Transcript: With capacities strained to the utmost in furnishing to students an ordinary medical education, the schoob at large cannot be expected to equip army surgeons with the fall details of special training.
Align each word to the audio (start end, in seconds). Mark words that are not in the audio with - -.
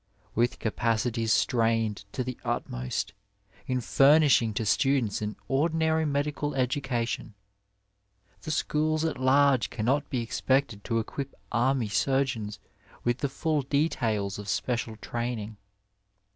With 0.33 0.57
capacities 0.57 1.31
strained 1.31 2.05
to 2.13 2.23
the 2.23 2.35
utmost 2.43 3.13
in 3.67 3.81
furnishing 3.81 4.51
to 4.55 4.65
students 4.65 5.21
an 5.21 5.35
ordinary 5.47 6.05
medical 6.05 6.55
education, 6.55 7.35
the 8.41 8.49
schoob 8.49 9.07
at 9.07 9.19
large 9.19 9.69
cannot 9.69 10.09
be 10.09 10.21
expected 10.23 10.83
to 10.85 10.97
equip 10.97 11.35
army 11.51 11.87
surgeons 11.87 12.57
with 13.03 13.19
the 13.19 13.29
fall 13.29 13.61
details 13.61 14.39
of 14.39 14.49
special 14.49 14.95
training. 14.95 15.57